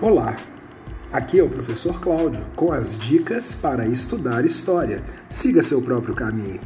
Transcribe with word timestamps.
Olá, 0.00 0.36
aqui 1.12 1.40
é 1.40 1.42
o 1.42 1.48
professor 1.48 1.98
Cláudio 2.00 2.46
com 2.54 2.70
as 2.70 2.96
dicas 2.96 3.52
para 3.52 3.84
estudar 3.84 4.44
história. 4.44 5.02
Siga 5.28 5.60
seu 5.60 5.82
próprio 5.82 6.14
caminho. 6.14 6.60